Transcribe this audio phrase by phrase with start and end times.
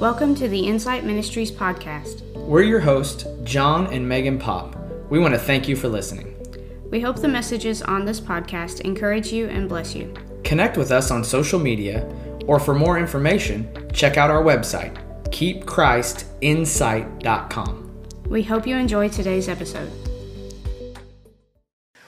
[0.00, 2.22] Welcome to the Insight Ministries podcast.
[2.34, 4.74] We're your hosts, John and Megan Pop.
[5.08, 6.34] We want to thank you for listening.
[6.90, 10.12] We hope the messages on this podcast encourage you and bless you.
[10.42, 12.04] Connect with us on social media,
[12.46, 14.96] or for more information, check out our website,
[15.30, 17.90] keepchristinsight.com.
[18.26, 19.90] We hope you enjoy today's episode.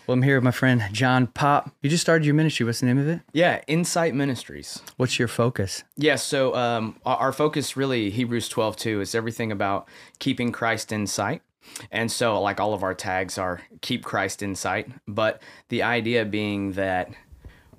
[0.06, 1.74] Well, I'm here with my friend John Pop.
[1.82, 2.64] You just started your ministry.
[2.64, 3.22] What's the name of it?
[3.32, 4.80] Yeah, Insight Ministries.
[4.98, 5.82] What's your focus?
[5.96, 9.88] Yeah, so um, our, focus really, Hebrews 12 2, is everything about
[10.20, 11.42] keeping Christ in sight.
[11.90, 14.88] And so, like all of our tags are keep Christ in sight.
[15.08, 17.10] But the idea being that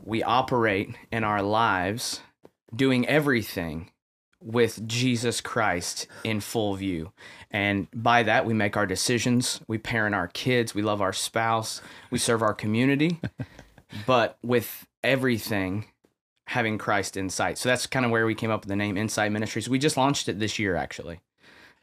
[0.03, 2.19] we operate in our lives
[2.75, 3.89] doing everything
[4.47, 7.11] with Jesus Christ in full view.
[7.51, 11.81] And by that, we make our decisions, we parent our kids, we love our spouse,
[12.11, 13.19] we serve our community,
[14.05, 15.85] but with everything
[16.47, 17.57] having Christ in sight.
[17.57, 19.67] So that's kind of where we came up with the name Insight Ministries.
[19.67, 21.19] We just launched it this year, actually.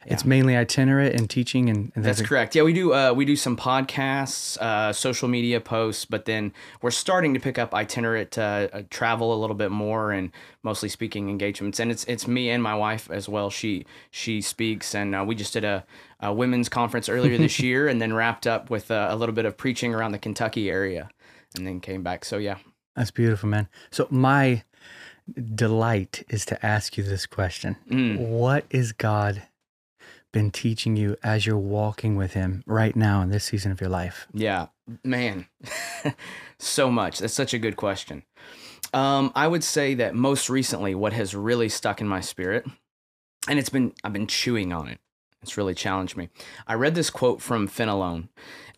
[0.07, 2.55] It's mainly itinerant and teaching, and, and That's a- correct.
[2.55, 2.93] Yeah, we do.
[2.93, 7.57] Uh, we do some podcasts, uh, social media posts, but then we're starting to pick
[7.57, 10.31] up itinerant uh, uh, travel a little bit more, and
[10.63, 11.79] mostly speaking engagements.
[11.79, 13.49] And it's it's me and my wife as well.
[13.49, 15.83] She she speaks, and uh, we just did a,
[16.19, 19.45] a women's conference earlier this year, and then wrapped up with uh, a little bit
[19.45, 21.09] of preaching around the Kentucky area,
[21.55, 22.25] and then came back.
[22.25, 22.57] So yeah,
[22.95, 23.67] That's beautiful, man.
[23.89, 24.63] So my
[25.55, 28.19] delight is to ask you this question: Mm.
[28.19, 29.41] What is God
[30.35, 33.89] been teaching you as you're walking with Him right now in this season of your
[33.89, 34.27] life?
[34.33, 34.67] Yeah,
[35.01, 35.47] man,
[36.59, 37.19] so much.
[37.19, 38.23] That's such a good question.
[38.93, 42.65] Um, I would say that most recently, what has really stuck in my spirit,
[43.47, 44.99] and it's been I've been chewing on it.
[45.41, 46.27] It's really challenged me.
[46.67, 48.27] I read this quote from Fenelon,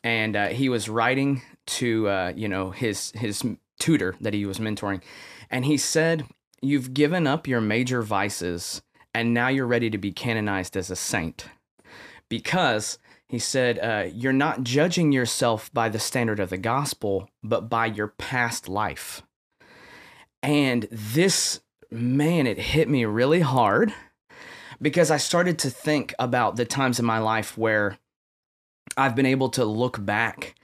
[0.03, 1.41] and uh, he was writing
[1.80, 3.44] to uh, you know his his
[3.80, 5.02] tutor that he was mentoring,
[5.50, 6.28] and he said,
[6.61, 10.95] "You've given up your major vices, and now you're ready to be canonized as a
[10.95, 11.47] saint."
[12.30, 17.69] because he said, uh, You're not judging yourself by the standard of the gospel, but
[17.69, 19.23] by your past life.
[20.41, 23.94] And this, man, it hit me really hard
[24.81, 27.97] because I started to think about the times in my life where
[28.96, 30.56] I've been able to look back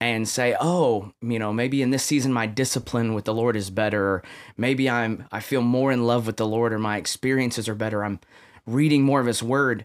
[0.00, 3.70] and say, "Oh, you know, maybe in this season my discipline with the Lord is
[3.70, 4.22] better, or
[4.56, 8.04] maybe I'm I feel more in love with the Lord or my experiences are better.
[8.04, 8.20] I'm
[8.66, 9.84] reading more of his word."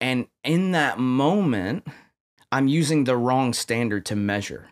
[0.00, 1.86] And in that moment,
[2.52, 4.70] I'm using the wrong standard to measure.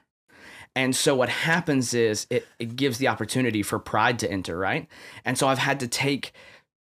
[0.74, 4.88] And so what happens is it, it gives the opportunity for pride to enter, right?
[5.24, 6.32] And so I've had to take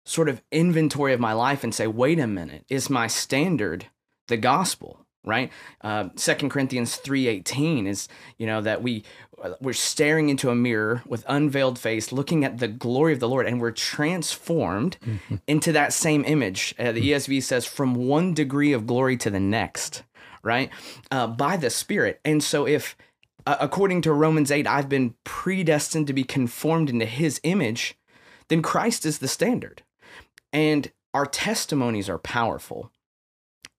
[0.05, 3.87] sort of inventory of my life and say, wait a minute, is my standard
[4.27, 5.02] the gospel?
[5.25, 5.51] Right,
[5.81, 9.06] uh, Second Corinthians three eighteen is you know that we
[9.59, 13.45] we're staring into a mirror with unveiled face, looking at the glory of the Lord,
[13.45, 14.97] and we're transformed
[15.47, 16.73] into that same image.
[16.79, 20.03] Uh, the ESV says, from one degree of glory to the next,
[20.44, 20.69] right?
[21.12, 22.22] Uh, by the Spirit.
[22.23, 22.95] And so, if
[23.45, 27.97] uh, according to Romans 8, I've been predestined to be conformed into his image,
[28.47, 29.83] then Christ is the standard.
[30.53, 32.91] And our testimonies are powerful.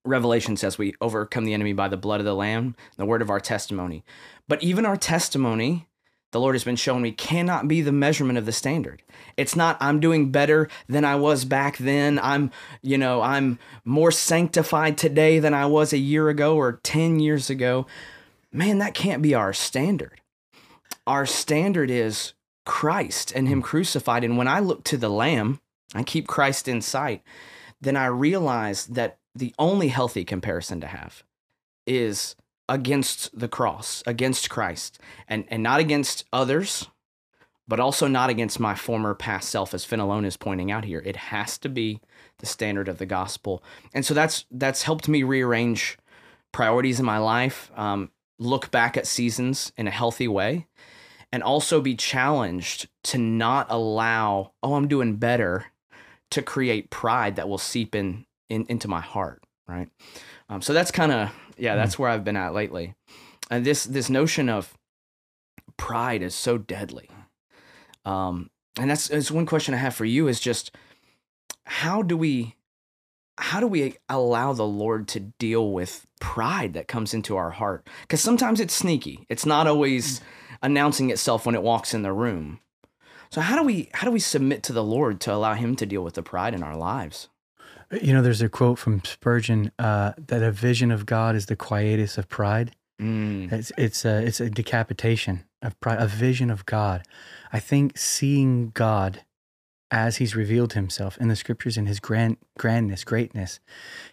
[0.05, 3.29] Revelation says we overcome the enemy by the blood of the Lamb, the word of
[3.29, 4.03] our testimony.
[4.47, 5.87] But even our testimony,
[6.31, 9.01] the Lord has been showing me, cannot be the measurement of the standard.
[9.37, 12.19] It's not, I'm doing better than I was back then.
[12.19, 12.51] I'm,
[12.81, 17.49] you know, I'm more sanctified today than I was a year ago or 10 years
[17.49, 17.87] ago.
[18.51, 20.21] Man, that can't be our standard.
[21.07, 22.33] Our standard is
[22.65, 24.23] Christ and Him crucified.
[24.23, 25.59] And when I look to the Lamb,
[25.93, 27.21] I keep Christ in sight,
[27.79, 31.23] then I realize that the only healthy comparison to have
[31.85, 32.35] is
[32.67, 36.87] against the cross, against Christ, and, and not against others,
[37.67, 41.01] but also not against my former past self, as Fenelon is pointing out here.
[41.05, 41.99] It has to be
[42.39, 43.63] the standard of the gospel.
[43.93, 45.97] And so that's that's helped me rearrange
[46.51, 50.67] priorities in my life, um, look back at seasons in a healthy way,
[51.31, 55.65] and also be challenged to not allow, oh, I'm doing better,
[56.31, 59.89] to create pride that will seep in, in into my heart, right?
[60.49, 62.95] Um, so that's kind of yeah, that's where I've been at lately.
[63.49, 64.77] And this this notion of
[65.77, 67.09] pride is so deadly.
[68.05, 70.71] Um, and that's, that's one question I have for you is just
[71.65, 72.55] how do we
[73.37, 77.85] how do we allow the Lord to deal with pride that comes into our heart?
[78.01, 79.25] Because sometimes it's sneaky.
[79.27, 80.21] It's not always
[80.61, 82.61] announcing itself when it walks in the room.
[83.29, 85.85] So how do we how do we submit to the Lord to allow Him to
[85.85, 87.27] deal with the pride in our lives?
[87.91, 91.55] You know, there's a quote from Spurgeon uh, that a vision of God is the
[91.55, 92.75] quietus of pride.
[93.01, 97.03] Mm, It's it's a it's a decapitation of pride, a vision of God.
[97.51, 99.21] I think seeing God
[99.91, 103.59] as he's revealed himself in the scriptures in his grand grandness, greatness,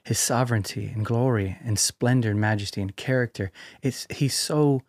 [0.02, 3.50] his sovereignty and glory and splendor and majesty and character.
[3.82, 4.82] It's he's so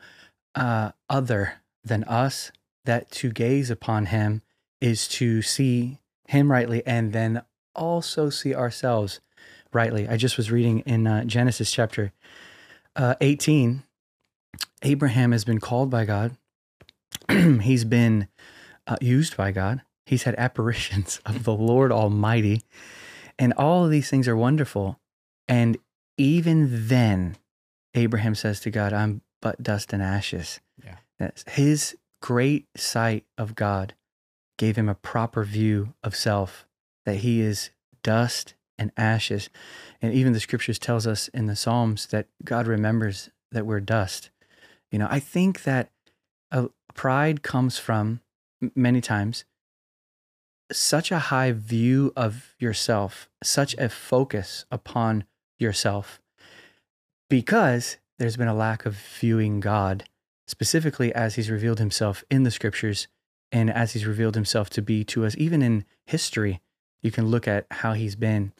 [0.55, 2.51] uh, other than us
[2.85, 4.41] that to gaze upon him
[4.81, 7.43] is to see him rightly and then
[7.75, 9.19] also see ourselves
[9.71, 10.07] rightly.
[10.07, 12.11] I just was reading in uh, Genesis chapter
[12.95, 13.83] uh, 18.
[14.83, 16.37] Abraham has been called by God.
[17.29, 18.27] he's been
[18.87, 19.81] uh, used by God.
[20.05, 22.63] He's had apparitions of the Lord Almighty.
[23.39, 24.99] And all of these things are wonderful.
[25.47, 25.77] And
[26.17, 27.37] even then,
[27.95, 30.61] Abraham says to God, I'm but dust and ashes.
[30.83, 30.95] Yeah.
[31.19, 33.93] That's his great sight of God
[34.57, 36.65] gave him a proper view of self,
[37.05, 37.69] that he is
[38.03, 39.49] dust and ashes.
[40.01, 44.29] And even the scriptures tells us in the Psalms that God remembers that we're dust.
[44.91, 45.89] You know, I think that
[46.93, 48.21] pride comes from
[48.75, 49.45] many times
[50.71, 55.25] such a high view of yourself, such a focus upon
[55.59, 56.19] yourself,
[57.29, 60.05] because there's been a lack of viewing God,
[60.47, 63.07] specifically as he's revealed himself in the scriptures
[63.51, 66.61] and as he's revealed himself to be to us, even in history.
[67.03, 68.51] You can look at how he's been.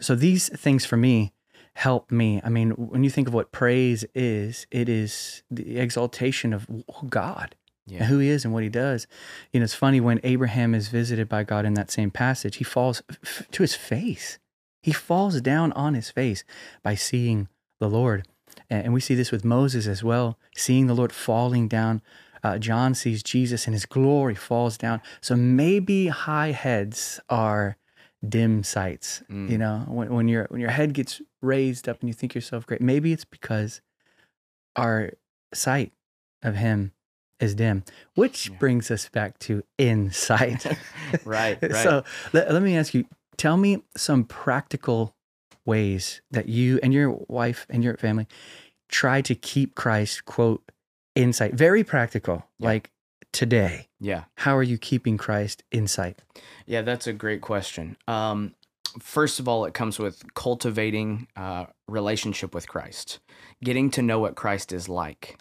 [0.00, 1.32] So these things for me
[1.74, 2.40] help me.
[2.44, 6.66] I mean, when you think of what praise is, it is the exaltation of
[7.08, 7.54] God
[7.86, 7.98] Yeah.
[7.98, 9.06] and who he is and what he does.
[9.52, 12.64] You know, it's funny when Abraham is visited by God in that same passage, he
[12.64, 14.38] falls f- to his face.
[14.82, 16.44] He falls down on his face
[16.82, 17.48] by seeing
[17.78, 18.26] the Lord.
[18.68, 22.02] And and we see this with Moses as well, seeing the Lord falling down.
[22.44, 25.00] Uh, John sees Jesus and his glory falls down.
[25.20, 27.76] So maybe high heads are
[28.26, 29.22] dim sights.
[29.30, 29.50] Mm.
[29.50, 32.66] You know, when, when your when your head gets raised up and you think yourself
[32.66, 33.80] great, maybe it's because
[34.76, 35.10] our
[35.52, 35.92] sight
[36.42, 36.92] of him
[37.40, 37.82] is dim,
[38.14, 38.56] which Yeah.
[38.58, 40.64] brings us back to insight.
[41.24, 41.74] right, right.
[41.74, 43.04] So let, let me ask you
[43.36, 45.14] tell me some practical
[45.64, 48.26] ways that you and your wife and your family
[48.88, 50.62] try to keep Christ, quote,
[51.16, 51.54] insight.
[51.54, 52.44] Very practical.
[52.58, 52.68] Yeah.
[52.68, 52.90] Like
[53.32, 54.24] today, yeah.
[54.36, 56.18] how are you keeping Christ in sight?
[56.66, 57.96] Yeah, that's a great question.
[58.06, 58.54] Um,
[59.00, 63.20] first of all, it comes with cultivating uh, relationship with Christ,
[63.64, 65.38] getting to know what Christ is like,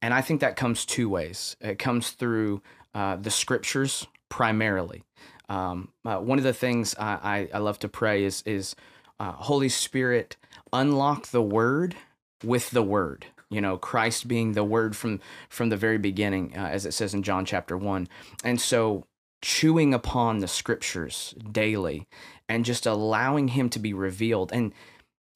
[0.00, 1.56] and I think that comes two ways.
[1.60, 2.62] It comes through
[2.94, 5.04] uh, the scriptures primarily.
[5.48, 8.74] Um, uh, one of the things I, I, I love to pray is is
[9.20, 10.36] uh, Holy Spirit
[10.72, 11.96] unlock the Word
[12.42, 13.26] with the Word.
[13.52, 17.14] You know, Christ being the Word from from the very beginning, uh, as it says
[17.14, 18.08] in John chapter one,
[18.42, 19.06] and so
[19.42, 22.06] chewing upon the scriptures daily
[22.48, 24.52] and just allowing him to be revealed.
[24.52, 24.72] And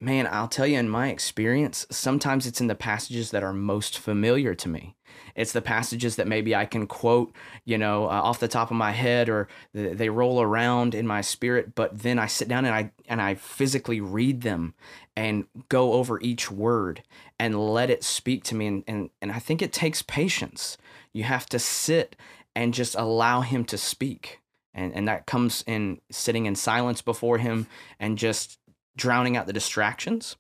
[0.01, 3.99] man i'll tell you in my experience sometimes it's in the passages that are most
[3.99, 4.96] familiar to me
[5.35, 7.33] it's the passages that maybe i can quote
[7.65, 11.07] you know uh, off the top of my head or th- they roll around in
[11.07, 14.75] my spirit but then i sit down and i and i physically read them
[15.17, 17.03] and go over each word
[17.39, 20.77] and let it speak to me and and, and i think it takes patience
[21.13, 22.15] you have to sit
[22.57, 24.41] and just allow him to speak.
[24.75, 27.67] And, and that comes in sitting in silence before him
[28.01, 28.59] and just
[28.97, 30.37] drowning out the distractions.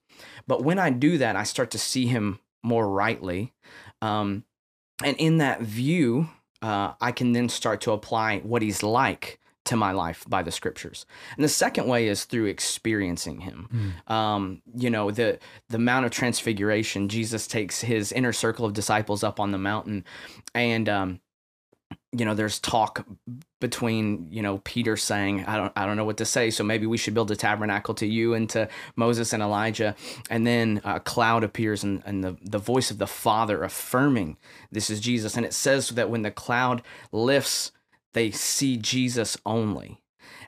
[0.46, 3.52] But when I do that, I start to see him more rightly.
[4.00, 4.44] Um,
[5.04, 6.28] and in that view,
[6.62, 10.52] uh, I can then start to apply what he's like to my life by the
[10.52, 11.06] scriptures.
[11.34, 13.94] And the second way is through experiencing him.
[14.06, 19.22] Um, you know, the the Mount of Transfiguration, Jesus takes his inner circle of disciples
[19.22, 20.04] up on the mountain
[20.54, 21.20] and um,
[22.16, 23.06] you know there's talk
[23.60, 26.86] between you know peter saying i don't i don't know what to say so maybe
[26.86, 29.94] we should build a tabernacle to you and to moses and elijah.
[30.30, 34.36] And then a cloud appears and, and the, the voice of the father affirming
[34.70, 35.36] this is jesus.
[35.36, 36.82] And it says that when the cloud
[37.12, 37.72] lifts
[38.14, 40.00] they see jesus only.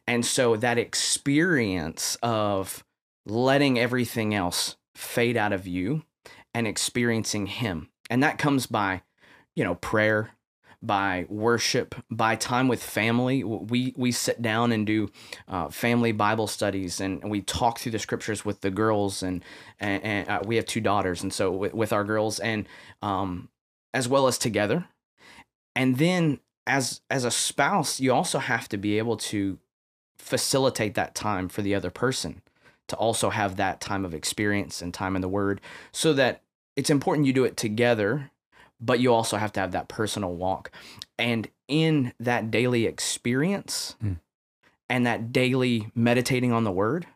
[0.07, 2.85] And so that experience of
[3.27, 6.03] letting everything else fade out of you
[6.55, 9.03] and experiencing him and that comes by
[9.55, 10.31] you know prayer
[10.83, 13.43] by worship, by time with family.
[13.43, 15.11] We we sit down and do
[15.49, 19.45] uh, family Bible studies, and we talk through the scriptures with the girls, and
[19.81, 22.69] and, and uh, we have two daughters, and so with, with our girls, and
[23.03, 23.49] um,
[23.93, 24.87] as well as together,
[25.75, 29.59] and then as as a spouse, you also have to be able to
[30.19, 32.43] facilitate that time for the other person
[32.87, 36.43] to also have that time of experience and time in the Word, so that
[36.77, 38.31] it's important you do it together
[38.81, 40.71] but you also have to have that personal walk.
[41.19, 44.21] And in that daily experience Mm.
[44.89, 47.07] and that daily meditating on the word,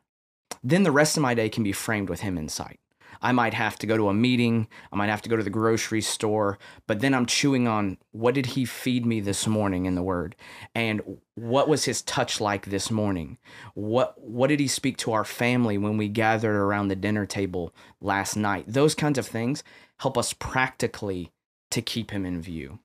[0.63, 2.79] then the rest of my day can be framed with him in sight.
[3.25, 5.49] I might have to go to a meeting, I might have to go to the
[5.51, 9.95] grocery store, but then I'm chewing on what did he feed me this morning in
[9.95, 10.35] the word?
[10.75, 11.01] And
[11.37, 13.39] what was his touch like this morning?
[13.75, 17.73] What what did he speak to our family when we gathered around the dinner table
[18.01, 18.65] last night?
[18.67, 19.63] Those kinds of things
[19.99, 21.31] help us practically
[21.73, 22.79] to keep him in view.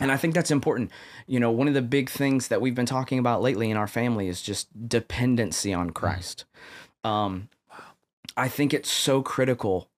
[0.00, 0.90] And I think that's important.
[1.26, 3.86] You know, one of the big things that we've been talking about lately in our
[3.86, 6.44] family is just dependency on Christ.
[7.04, 7.48] Um,
[8.36, 9.88] I think it's so critical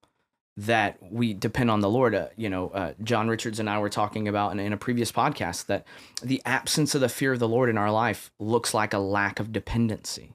[0.57, 2.15] that we depend on the Lord.
[2.15, 5.11] Uh, you know, uh, John Richards and I were talking about in, in a previous
[5.11, 5.85] podcast that
[6.21, 9.39] the absence of the fear of the Lord in our life looks like a lack
[9.39, 10.33] of dependency.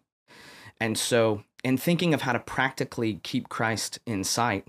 [0.79, 4.67] And so, in thinking of how to practically keep Christ in sight,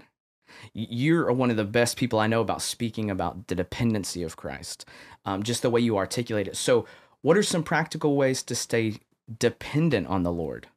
[0.74, 4.86] you're one of the best people I know about speaking about the dependency of Christ,
[5.26, 6.58] um, just the way you articulate it.
[6.58, 6.86] So,
[7.22, 8.96] what are some practical ways to stay
[9.38, 10.68] dependent on the Lord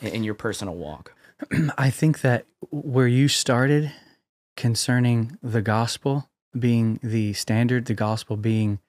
[0.00, 1.14] in, in your personal walk?
[1.78, 3.92] I think that where you started
[4.56, 8.80] concerning the gospel being the standard, the gospel being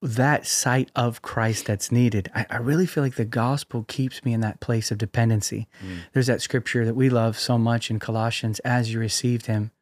[0.00, 4.32] that sight of Christ that's needed, I, I, really feel like the gospel keeps me
[4.32, 5.66] in that place of dependency.
[5.84, 5.98] Mm.
[6.12, 9.72] There's that scripture that we love so much in Colossians as you received him,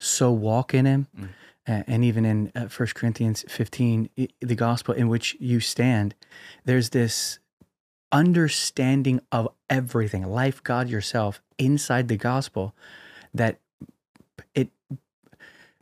[0.00, 1.06] so walk in him.
[1.18, 1.28] Mm.
[1.66, 4.10] Uh, and even in uh, 1 Corinthians 15,
[4.40, 6.14] the gospel in which you stand,
[6.64, 7.38] there's this
[8.10, 12.74] understanding of everything, life, God, yourself, inside the gospel,
[13.32, 13.58] that
[14.54, 14.68] it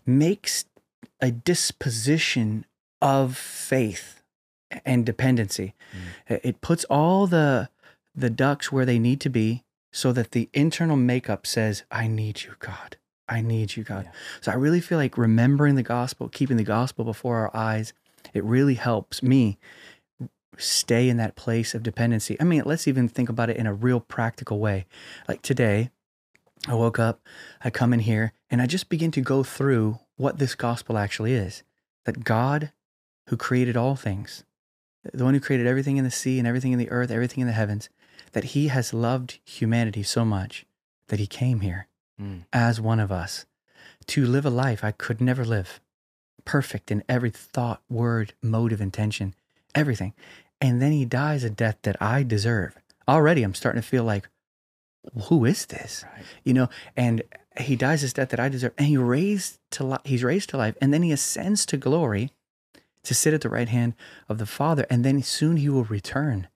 [0.06, 0.66] makes
[1.20, 2.64] a disposition
[3.00, 4.22] of faith
[4.84, 5.74] and dependency.
[6.28, 6.40] Mm.
[6.42, 7.68] It puts all the
[8.14, 12.42] the ducks where they need to be so that the internal makeup says, I need
[12.42, 12.96] you, God.
[13.28, 14.06] I need you, God.
[14.06, 14.18] Yeah.
[14.40, 17.92] So I really feel like remembering the gospel, keeping the gospel before our eyes,
[18.34, 19.58] it really helps me
[20.58, 22.36] stay in that place of dependency.
[22.40, 24.86] I mean, let's even think about it in a real practical way.
[25.28, 25.90] Like today,
[26.68, 27.20] I woke up,
[27.64, 31.32] I come in here, and I just begin to go through what this gospel actually
[31.32, 31.62] is
[32.04, 32.72] that God,
[33.30, 34.42] who created all things,
[35.12, 37.46] the one who created everything in the sea and everything in the earth, everything in
[37.46, 37.88] the heavens,
[38.32, 40.66] that he has loved humanity so much
[41.06, 41.86] that he came here
[42.20, 42.42] mm.
[42.52, 43.46] as one of us
[44.08, 45.80] to live a life I could never live,
[46.44, 49.34] perfect in every thought, word, motive, intention,
[49.76, 50.12] everything.
[50.60, 52.76] And then he dies a death that I deserve.
[53.06, 54.28] Already, I'm starting to feel like,
[55.26, 56.04] who is this?
[56.12, 56.24] Right.
[56.42, 57.22] You know, and
[57.60, 60.00] he dies this death that I deserve, and he raised to life.
[60.04, 62.32] He's raised to life, and then he ascends to glory
[63.04, 63.94] to sit at the right hand
[64.28, 66.48] of the Father, and then soon he will return,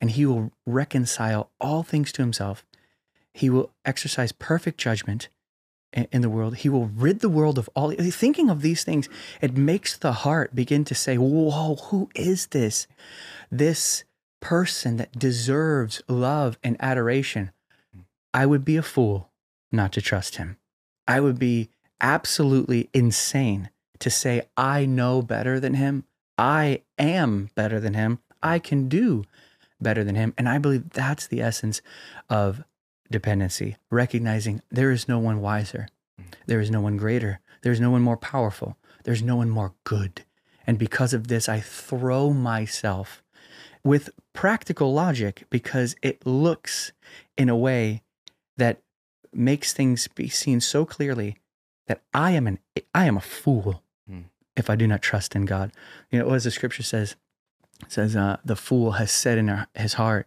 [0.00, 2.64] and he will reconcile all things to himself.
[3.34, 5.28] He will exercise perfect judgment
[5.92, 6.56] in the world.
[6.56, 7.90] He will rid the world of all.
[7.92, 9.08] Thinking of these things,
[9.40, 12.86] it makes the heart begin to say, Whoa, who is this?
[13.50, 14.04] This
[14.40, 17.52] person that deserves love and adoration.
[18.34, 19.30] I would be a fool
[19.70, 20.56] not to trust him.
[21.06, 21.70] I would be
[22.00, 23.70] absolutely insane
[24.02, 26.04] to say, I know better than him.
[26.36, 28.18] I am better than him.
[28.42, 29.24] I can do
[29.80, 30.34] better than him.
[30.36, 31.80] And I believe that's the essence
[32.28, 32.64] of
[33.10, 35.88] dependency, recognizing there is no one wiser,
[36.20, 36.30] mm-hmm.
[36.46, 39.72] there is no one greater, there is no one more powerful, there's no one more
[39.84, 40.24] good.
[40.66, 43.22] And because of this, I throw myself
[43.84, 46.92] with practical logic because it looks
[47.38, 48.02] in a way
[48.56, 48.80] that
[49.32, 51.36] makes things be seen so clearly
[51.86, 52.58] that I am an
[52.94, 53.82] I am a fool.
[54.56, 55.72] If I do not trust in God.
[56.10, 57.16] You know, as the scripture says,
[57.82, 60.26] it says uh, the fool has said in his heart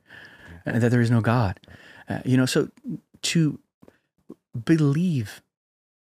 [0.65, 1.59] uh, that there is no God.
[2.09, 2.69] Uh, you know, so
[3.23, 3.59] to
[4.63, 5.41] believe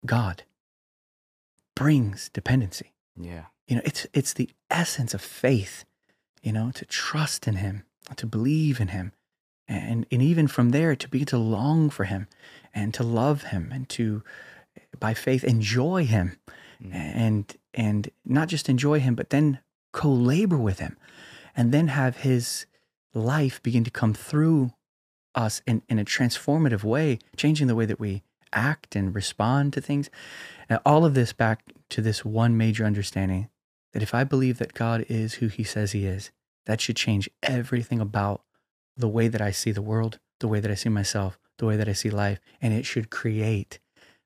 [0.05, 0.43] God
[1.75, 2.93] brings dependency.
[3.19, 3.45] Yeah.
[3.67, 5.85] You know, it's it's the essence of faith,
[6.41, 7.83] you know, to trust in him,
[8.15, 9.11] to believe in him.
[9.67, 12.27] And and even from there to begin to long for him
[12.73, 14.23] and to love him and to
[14.99, 16.37] by faith enjoy him
[16.83, 16.93] mm.
[16.93, 19.59] and and not just enjoy him, but then
[19.93, 20.97] co-labor with him
[21.55, 22.65] and then have his
[23.13, 24.71] life begin to come through
[25.35, 29.81] us in, in a transformative way, changing the way that we act and respond to
[29.81, 30.09] things.
[30.69, 33.49] Now, all of this back to this one major understanding
[33.93, 36.31] that if I believe that God is who he says he is,
[36.65, 38.41] that should change everything about
[38.95, 41.77] the way that I see the world, the way that I see myself, the way
[41.77, 43.79] that I see life, and it should create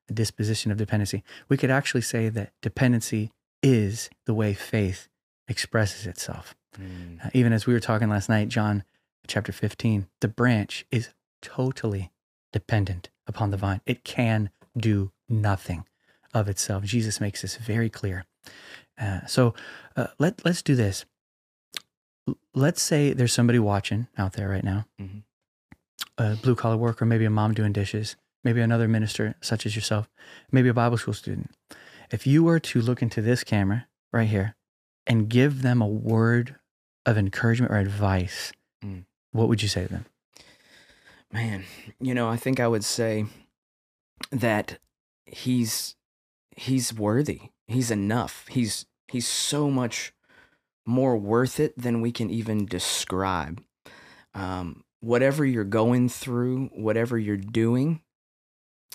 [0.09, 1.23] a disposition of dependency.
[1.49, 3.31] We could actually say that dependency
[3.63, 5.07] is the way faith
[5.47, 6.55] expresses itself.
[6.79, 7.25] Mm.
[7.25, 8.83] Uh, even as we were talking last night, John
[9.27, 11.09] chapter 15, the branch is
[11.41, 12.11] totally
[12.53, 13.81] dependent upon the vine.
[13.85, 15.85] It can do nothing
[16.33, 16.83] of itself.
[16.83, 18.25] Jesus makes this very clear.
[18.99, 19.53] Uh, so
[19.95, 21.05] uh, let let's do this.
[22.53, 25.19] Let's say there's somebody watching out there right now, mm-hmm.
[26.17, 30.09] a blue collar worker, maybe a mom doing dishes, maybe another minister such as yourself,
[30.51, 31.51] maybe a Bible school student,
[32.11, 34.55] if you were to look into this camera right here
[35.07, 36.55] and give them a word
[37.05, 38.51] of encouragement or advice,
[38.83, 39.05] Mm.
[39.31, 40.05] what would you say to them?
[41.31, 41.63] Man,
[41.99, 43.25] you know, I think I would say
[44.31, 44.79] that
[45.25, 45.95] he's
[46.57, 47.41] he's worthy.
[47.67, 48.47] He's enough.
[48.49, 50.13] He's he's so much
[50.85, 53.61] more worth it than we can even describe.
[54.33, 58.01] Um, whatever you're going through, whatever you're doing,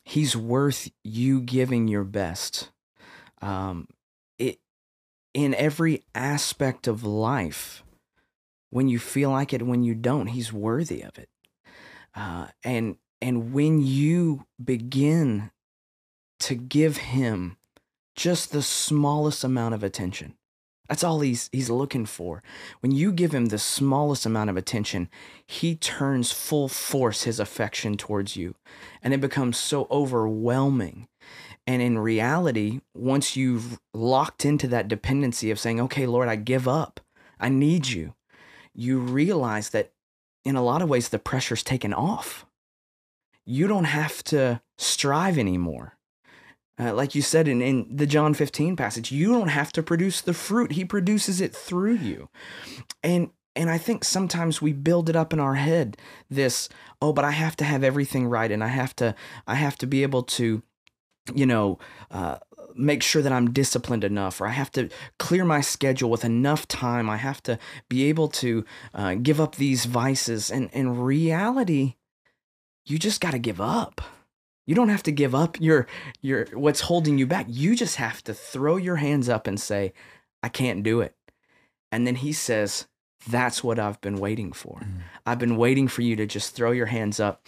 [0.07, 2.71] he's worth you giving your best.
[3.43, 3.89] Um,
[4.39, 4.61] it
[5.35, 7.83] in every aspect of life,
[8.71, 11.29] when you feel like it, when you don't, he's worthy of it.
[12.15, 15.51] Uh, and and when you begin
[16.39, 17.57] to give him
[18.15, 20.35] just the smallest amount of attention,
[20.89, 22.43] that's all he's he's looking for.
[22.81, 25.09] When you give him the smallest amount of attention,
[25.47, 28.55] he turns full force his affection towards you,
[29.03, 31.09] and it becomes so overwhelming.
[31.67, 36.69] And in reality, once you've locked into that dependency of saying, "Okay, Lord, I give
[36.69, 37.01] up.
[37.41, 38.15] I need you,"
[38.75, 39.93] you realize that
[40.45, 42.47] in a lot of ways the pressure's taken off.
[43.45, 45.96] You don't have to strive anymore.
[46.79, 50.21] Uh, like you said in, in the John 15 passage, you don't have to produce
[50.21, 50.73] the fruit.
[50.73, 52.29] He produces it through you.
[53.03, 55.97] And and I think sometimes we build it up in our head
[56.29, 56.69] this,
[57.01, 59.15] oh, but I have to have everything right and I have to
[59.47, 60.63] I have to be able to
[61.35, 61.79] you know,
[62.11, 62.37] uh,
[62.75, 66.69] make sure that I'm disciplined enough, or I have to clear my schedule with enough
[66.69, 67.09] time.
[67.09, 68.65] I have to be able to
[68.95, 70.51] uh, give up these vices.
[70.51, 71.95] And in reality,
[72.85, 74.01] you just got to give up.
[74.67, 75.87] You don't have to give up your
[76.21, 77.47] your what's holding you back.
[77.49, 79.93] You just have to throw your hands up and say,
[80.43, 81.15] "I can't do it."
[81.93, 82.87] And then he says,
[83.29, 84.81] "That's what I've been waiting for.
[84.81, 85.03] Mm.
[85.25, 87.47] I've been waiting for you to just throw your hands up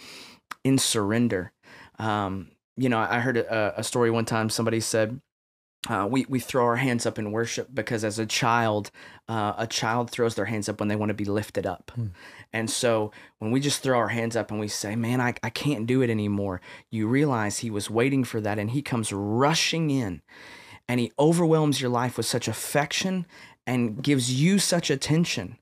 [0.63, 1.51] in surrender."
[1.97, 4.49] Um, you know, I heard a, a story one time.
[4.49, 5.19] Somebody said,
[5.87, 8.91] uh, "We we throw our hands up in worship because as a child,
[9.27, 12.07] uh, a child throws their hands up when they want to be lifted up, Hmm.
[12.51, 15.49] and so when we just throw our hands up and we say, "Man, I I
[15.49, 16.59] can't do it anymore,"
[16.91, 20.21] you realize He was waiting for that, and He comes rushing in,
[20.87, 23.25] and He overwhelms your life with such affection
[23.65, 25.57] and gives you such attention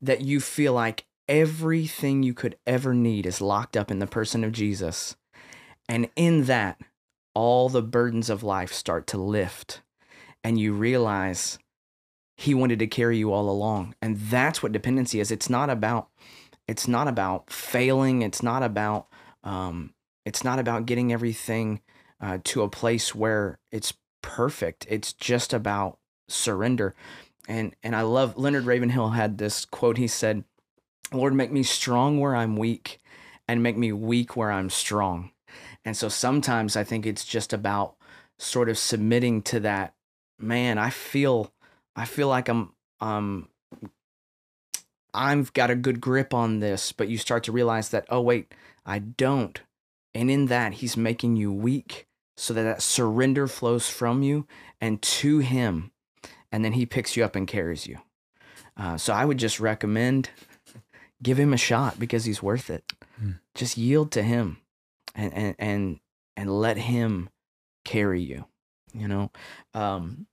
[0.00, 4.42] that you feel like everything you could ever need is locked up in the person
[4.42, 5.16] of Jesus.
[5.88, 6.80] And in that,
[7.34, 9.82] all the burdens of life start to lift.
[10.42, 11.58] And you realize
[12.36, 13.94] he wanted to carry you all along.
[14.00, 15.30] And that's what dependency is.
[15.30, 16.08] It's not about
[16.66, 18.22] it's not about failing.
[18.22, 19.08] It's not about
[19.42, 19.92] um,
[20.24, 21.80] it's not about getting everything
[22.20, 24.86] uh, to a place where it's perfect.
[24.88, 26.94] It's just about surrender.
[27.48, 29.98] And and I love Leonard Ravenhill had this quote.
[29.98, 30.44] He said,
[31.12, 33.00] "Lord, make me strong where I'm weak,
[33.48, 35.32] and make me weak where I'm strong."
[35.84, 37.94] And so sometimes I think it's just about
[38.38, 39.94] sort of submitting to that.
[40.38, 41.52] Man, I feel
[41.96, 43.48] I feel like I'm um
[45.12, 48.52] I've got a good grip on this, but you start to realize that oh wait,
[48.84, 49.60] I don't.
[50.14, 54.46] And in that he's making you weak so that that surrender flows from you
[54.80, 55.92] and to him
[56.50, 57.98] and then he picks you up and carries you.
[58.76, 60.30] Uh, so I would just recommend
[61.22, 62.92] give him a shot because he's worth it.
[63.18, 63.32] Hmm.
[63.54, 64.58] Just yield to him
[65.14, 66.00] and and and
[66.36, 67.28] and let him
[67.84, 68.44] carry you
[68.92, 69.30] you know?
[69.74, 70.26] Um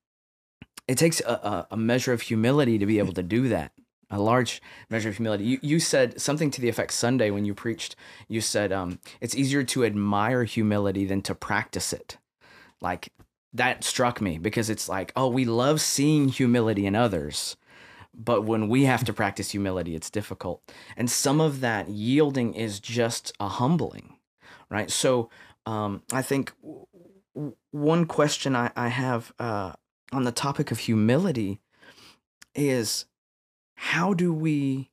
[0.87, 3.73] it takes a, a, measure of humility to be able to do that
[4.09, 5.43] a large measure of humility.
[5.43, 7.95] You, you said something to the effect sunday when you preached
[8.27, 12.17] you said um it's easier to admire humility than to practice it.
[12.81, 13.11] Like
[13.53, 17.57] that struck me because it's like oh we love seeing humility in others
[18.13, 20.61] but when we have to practice humility it's difficult.
[20.95, 24.16] And some of that yielding is just a humbling
[24.69, 24.89] right?
[24.91, 25.29] So
[25.65, 29.73] um, I think w- one question I, I have uh,
[30.11, 31.59] on the topic of humility
[32.55, 33.05] is
[33.75, 34.89] how do we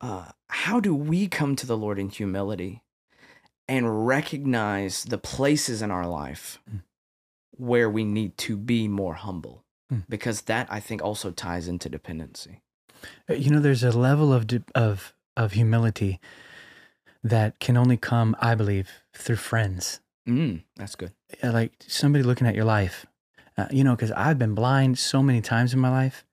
[0.00, 2.82] uh, how do we come to the Lord in humility
[3.66, 6.82] and recognize the places in our life Mm.
[7.52, 9.64] where we need to be more humble?
[9.92, 10.04] Mm.
[10.08, 12.60] Because that I think also ties into dependency.
[13.30, 16.18] Uh, You know, there's a level of di- of of humility
[17.22, 20.00] that can only come, I believe, through friends.
[20.28, 21.12] Mm, that's good.
[21.42, 23.06] Like somebody looking at your life.
[23.58, 26.24] Uh, you know, because I've been blind so many times in my life,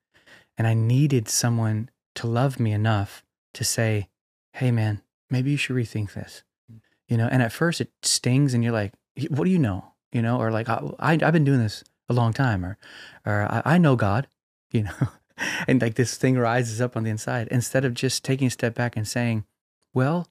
[0.58, 4.08] and I needed someone to love me enough to say,
[4.52, 6.42] "Hey, man, maybe you should rethink this."
[7.08, 8.92] You know, and at first it stings, and you're like,
[9.30, 12.12] "What do you know?" You know, or like, "I, I I've been doing this a
[12.12, 12.76] long time," or,
[13.24, 14.26] or I, I know God.
[14.74, 15.08] You know,
[15.68, 18.74] and like this thing rises up on the inside instead of just taking a step
[18.74, 19.44] back and saying,
[19.94, 20.26] "Well,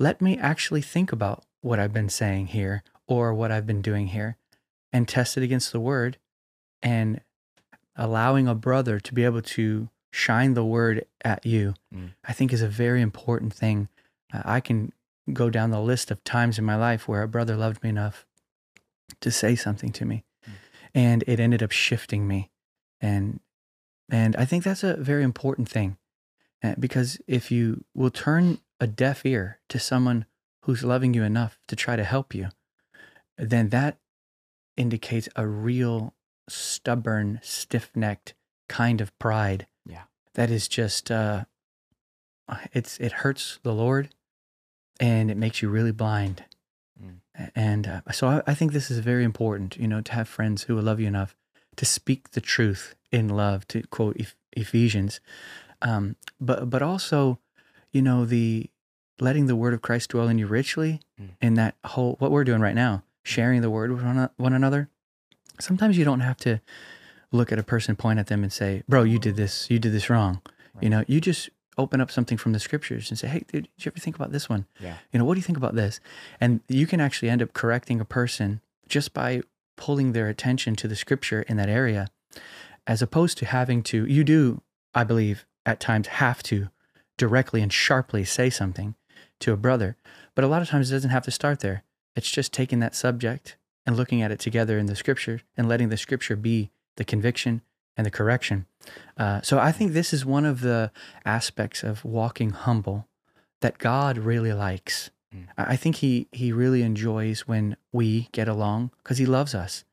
[0.00, 4.08] let me actually think about what I've been saying here or what I've been doing
[4.08, 4.36] here
[4.92, 6.16] and test it against the word
[6.82, 7.20] and
[7.94, 12.14] allowing a brother to be able to shine the word at you, Mm.
[12.24, 13.88] I think is a very important thing.
[14.32, 14.92] Uh, I can
[15.32, 18.26] go down the list of times in my life where a brother loved me enough
[19.20, 20.52] to say something to me Mm.
[20.94, 22.50] and it ended up shifting me.
[23.00, 23.40] And
[24.08, 25.96] and I think that's a very important thing.
[26.64, 30.24] Uh, because if you will turn a deaf ear to someone
[30.62, 32.48] who's loving you enough to try to help you,
[33.36, 33.98] then that
[34.76, 36.14] indicates a real
[36.48, 38.34] stubborn, stiff necked
[38.68, 39.66] kind of pride.
[39.86, 40.04] Yeah.
[40.34, 41.44] That is just, uh,
[42.72, 44.10] it's, it hurts the Lord
[44.98, 46.44] and it makes you really blind.
[47.02, 47.50] Mm.
[47.54, 50.64] And uh, so I, I think this is very important, you know, to have friends
[50.64, 51.34] who will love you enough
[51.76, 55.20] to speak the truth in love, to quote Eph- Ephesians.
[55.82, 57.38] Um, but, but also,
[57.92, 58.70] you know, the
[59.20, 61.28] letting the word of Christ dwell in you richly Mm.
[61.42, 64.88] in that whole, what we're doing right now, sharing the word with one, one another.
[65.60, 66.60] Sometimes you don't have to
[67.30, 69.92] look at a person, point at them and say, bro, you did this, you did
[69.92, 70.40] this wrong.
[70.80, 73.84] You know, you just open up something from the scriptures and say, hey, dude, did
[73.84, 74.64] you ever think about this one?
[74.80, 74.96] Yeah.
[75.12, 76.00] You know, what do you think about this?
[76.40, 79.42] And you can actually end up correcting a person just by
[79.76, 82.08] pulling their attention to the scripture in that area,
[82.86, 84.62] as opposed to having to, you do,
[84.94, 86.68] I believe, at times have to
[87.20, 88.94] directly and sharply say something
[89.40, 89.94] to a brother.
[90.34, 91.84] But a lot of times it doesn't have to start there.
[92.16, 95.90] It's just taking that subject and looking at it together in the scripture and letting
[95.90, 97.60] the scripture be the conviction
[97.94, 98.64] and the correction.
[99.18, 100.92] Uh, so I think this is one of the
[101.26, 103.06] aspects of walking humble
[103.60, 105.10] that God really likes.
[105.34, 105.48] Mm.
[105.58, 109.84] I I think he he really enjoys when we get along because he loves us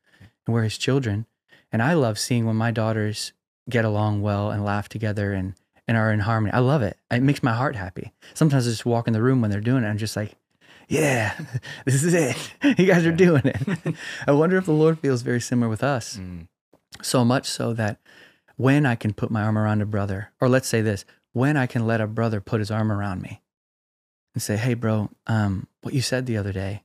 [0.46, 1.26] and we're his children.
[1.70, 3.34] And I love seeing when my daughters
[3.68, 5.52] get along well and laugh together and
[5.88, 6.52] and are in harmony.
[6.52, 6.96] I love it.
[7.10, 8.12] It makes my heart happy.
[8.34, 9.88] Sometimes I just walk in the room when they're doing it.
[9.88, 10.34] I'm just like,
[10.88, 11.36] yeah,
[11.84, 12.36] this is it.
[12.78, 13.96] You guys are doing it.
[14.26, 16.46] I wonder if the Lord feels very similar with us Mm.
[17.02, 17.98] so much so that
[18.56, 21.66] when I can put my arm around a brother, or let's say this, when I
[21.66, 23.42] can let a brother put his arm around me
[24.34, 26.82] and say, "Hey, bro, um, what you said the other day,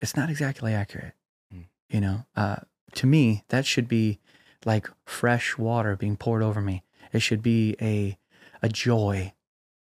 [0.00, 1.14] it's not exactly accurate."
[1.54, 1.66] Mm.
[1.90, 2.56] You know, uh,
[2.94, 4.18] to me, that should be
[4.64, 6.82] like fresh water being poured over me.
[7.12, 8.16] It should be a
[8.62, 9.32] a joy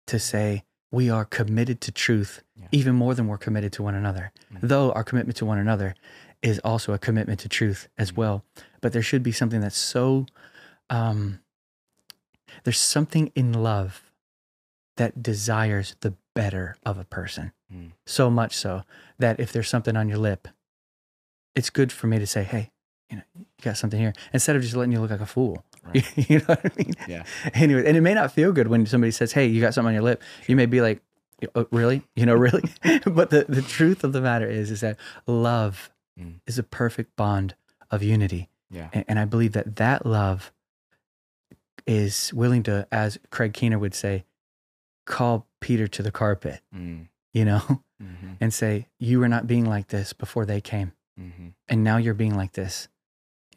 [0.07, 2.67] to say we are committed to truth Yeah.
[2.71, 4.31] even more than we're committed to one another.
[4.53, 4.59] Mm.
[4.63, 5.95] Though our commitment to one another
[6.41, 8.17] is also a commitment to truth as Mm.
[8.17, 8.45] well.
[8.81, 10.25] But there should be something that's so
[10.89, 11.39] um,
[12.63, 14.01] there's something in love
[14.97, 17.51] that desires the better of a person.
[17.71, 17.91] Mm.
[18.07, 18.81] So much so
[19.19, 20.47] that if there's something on your lip,
[21.55, 22.71] it's good for me to say, "Hey,
[23.09, 25.63] you know, you got something here," instead of just letting you look like a fool.
[25.93, 26.29] Right.
[26.29, 26.93] you know what I mean?
[27.07, 27.23] Yeah.
[27.53, 29.93] Anyway, and it may not feel good when somebody says, "Hey, you got something on
[29.93, 31.01] your lip." You may be like,
[31.55, 32.03] "Oh, "Really?
[32.15, 32.63] You know, really?"
[33.05, 35.89] but the the truth of the matter is, is that love
[36.19, 36.41] Mm.
[36.45, 37.55] is a perfect bond
[37.91, 38.89] of unity, Yeah.
[38.91, 40.51] and, and I believe that that love
[41.87, 44.25] is willing to, as Craig Keener would say,
[45.05, 46.61] call Peter to the carpet.
[46.75, 47.07] Mm.
[47.33, 47.59] You know,
[47.99, 51.97] hmm and say, "You were not being like this before they came." hmm and now
[51.97, 52.87] you're being like this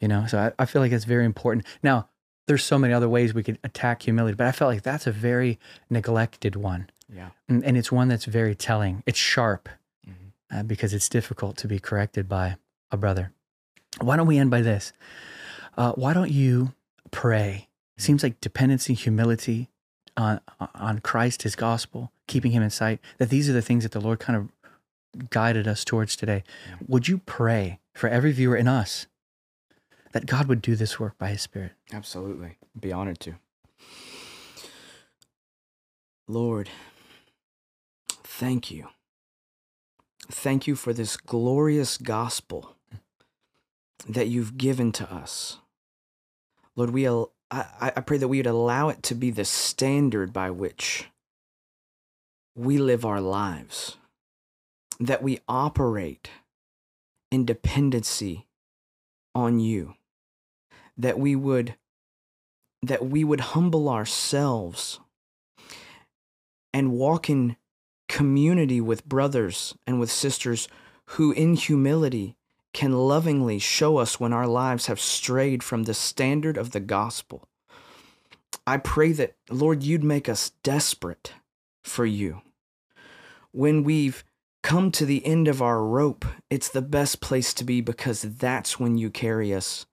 [0.01, 2.09] you know so I, I feel like it's very important now
[2.47, 5.11] there's so many other ways we could attack humility but i felt like that's a
[5.11, 6.89] very neglected one.
[7.13, 7.29] Yeah.
[7.47, 9.03] and, and it's one that's very telling.
[9.05, 9.69] It's sharp
[10.07, 10.13] Mhm.
[10.51, 12.55] uh, because it's difficult to be corrected by
[12.91, 13.31] a brother.
[14.01, 14.93] Why don't we end by this?
[15.77, 16.73] Uh, why don't you
[17.11, 17.67] pray?
[17.97, 19.69] Seems like dependency humility
[20.17, 20.39] on
[20.75, 23.99] on christ his gospel keeping him in sight that these are the things that the
[23.99, 26.43] lord kind of guided us towards today.
[26.69, 26.75] Yeah.
[26.87, 29.07] would you pray for every viewer in us
[30.13, 32.57] that god would do this work by his spirit Absolutely.
[32.79, 33.35] Be honored to.
[36.27, 36.69] Lord,
[38.09, 38.87] thank you.
[40.31, 42.75] Thank you for this glorious gospel
[44.07, 45.59] that you've given to us.
[46.75, 50.33] Lord, we al- I, I pray that we would allow it to be the standard
[50.33, 51.09] by which
[52.55, 53.97] we live our lives,
[54.99, 56.29] that we operate
[57.31, 58.47] in dependency
[59.35, 59.93] on you,
[60.97, 61.75] that we would
[62.81, 64.99] that we would humble ourselves
[66.73, 67.55] and walk in
[68.09, 70.67] community with brothers and with sisters
[71.05, 72.35] who, in humility,
[72.73, 77.47] can lovingly show us when our lives have strayed from the standard of the gospel.
[78.65, 81.33] I pray that, Lord, you'd make us desperate
[81.83, 82.41] for you.
[83.51, 84.23] When we've
[84.63, 88.79] come to the end of our rope, it's the best place to be because that's
[88.79, 89.85] when you carry us.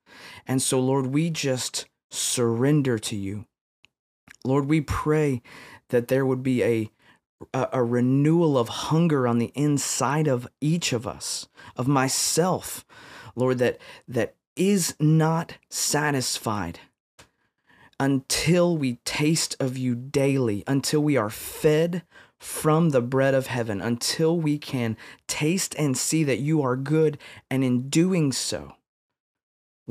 [0.46, 3.46] And so, Lord, we just surrender to you.
[4.44, 5.42] Lord, we pray
[5.90, 6.90] that there would be a
[7.54, 12.84] a, a renewal of hunger on the inside of each of us, of myself,
[13.34, 16.80] Lord, that that is not satisfied
[17.98, 22.02] until we taste of you daily, until we are fed
[22.38, 24.96] from the bread of heaven, until we can
[25.26, 27.18] taste and see that you are good,
[27.50, 28.74] and in doing so,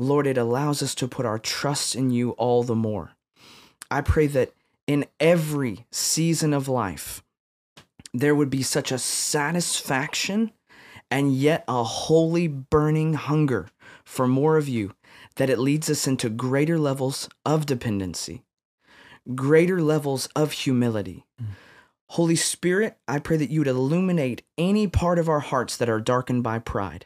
[0.00, 3.12] Lord, it allows us to put our trust in you all the more.
[3.90, 4.54] I pray that
[4.86, 7.22] in every season of life,
[8.14, 10.52] there would be such a satisfaction
[11.10, 13.68] and yet a holy burning hunger
[14.02, 14.94] for more of you
[15.36, 18.42] that it leads us into greater levels of dependency,
[19.34, 21.26] greater levels of humility.
[21.40, 21.48] Mm.
[22.08, 26.00] Holy Spirit, I pray that you would illuminate any part of our hearts that are
[26.00, 27.04] darkened by pride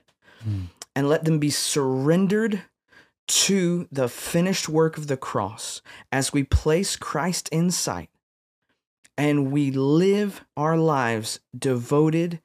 [0.48, 0.66] mm.
[0.94, 2.62] and let them be surrendered
[3.26, 5.80] to the finished work of the cross
[6.12, 8.10] as we place Christ in sight
[9.16, 12.40] and we live our lives devoted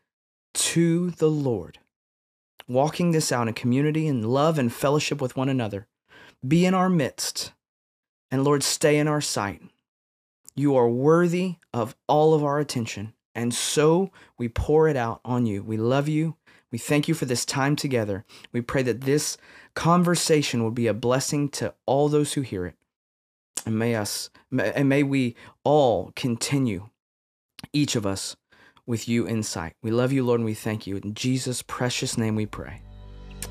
[0.54, 1.80] to the Lord,
[2.68, 5.88] walking this out in community and love and fellowship with one another.
[6.48, 7.54] Be in our midst,
[8.32, 9.62] and Lord, stay in our sight.
[10.56, 15.46] You are worthy of all of our attention, and so we pour it out on
[15.46, 15.64] you.
[15.64, 16.36] We love you.
[16.72, 18.26] We thank you for this time together.
[18.52, 19.38] We pray that this
[19.74, 22.76] conversation will be a blessing to all those who hear it.
[23.66, 26.90] And may us and may we all continue
[27.74, 28.36] each of us
[28.86, 29.74] with you in sight.
[29.84, 30.98] We love you, Lord, and we thank you.
[30.98, 32.82] In Jesus' precious name we pray.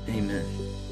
[0.09, 0.88] Amen.